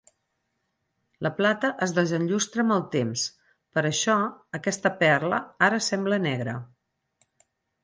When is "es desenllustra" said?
1.85-2.63